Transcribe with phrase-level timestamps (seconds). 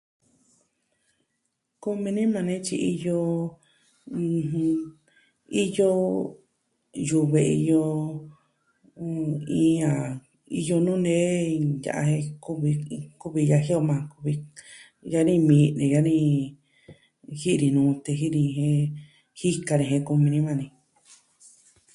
[1.81, 3.17] Kumi ni maa ni tyi iyo,
[5.63, 5.87] iyo
[7.07, 7.83] yuve iyo,
[9.59, 9.93] iin a
[10.59, 11.31] iyo nuu nee
[11.85, 12.25] ya'a jen...
[13.21, 14.31] kuvi yaji o majan, kuvi
[15.13, 16.15] yani mi'ne yani...
[17.39, 18.43] ji'i ni nute, ji'i ni
[19.39, 20.65] jika ni jen kumi ni maa ni.